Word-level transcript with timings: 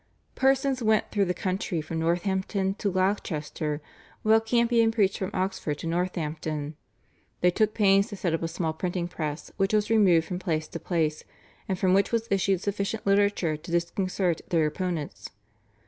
Persons 0.33 0.81
went 0.81 1.11
through 1.11 1.25
the 1.25 1.33
country 1.35 1.79
from 1.79 1.99
Northampton 1.99 2.73
to 2.79 2.91
Gloucester, 2.91 3.81
while 4.23 4.41
Campion 4.41 4.89
preached 4.91 5.19
from 5.19 5.29
Oxford 5.31 5.75
to 5.77 5.85
Northampton. 5.85 6.75
They 7.41 7.51
took 7.51 7.75
pains 7.75 8.07
to 8.07 8.15
set 8.15 8.33
up 8.33 8.41
a 8.41 8.47
small 8.47 8.73
printing 8.73 9.07
press, 9.07 9.51
which 9.57 9.73
was 9.75 9.91
removed 9.91 10.25
from 10.25 10.39
place 10.39 10.67
to 10.69 10.79
place, 10.79 11.23
and 11.69 11.77
from 11.77 11.93
which 11.93 12.11
was 12.11 12.27
issued 12.31 12.61
sufficient 12.61 13.05
literature 13.05 13.55
to 13.55 13.69
disconcert 13.71 14.41
their 14.49 14.65
opponents. 14.65 15.29